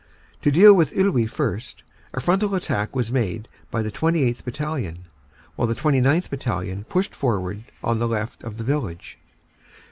To 0.41 0.49
deal 0.49 0.73
with 0.73 0.95
Iwuy 0.95 1.29
first. 1.29 1.83
A 2.15 2.19
frontal 2.19 2.55
attack 2.55 2.95
was 2.95 3.11
made 3.11 3.47
by 3.69 3.83
the 3.83 3.91
28th. 3.91 4.43
Battalion, 4.43 5.05
while 5.55 5.67
the 5.67 5.75
29th. 5.75 6.27
Battalion 6.31 6.85
pushed 6.85 7.13
forward 7.13 7.65
on 7.83 7.99
the 7.99 8.07
left 8.07 8.43
of 8.43 8.57
the 8.57 8.63
village. 8.63 9.19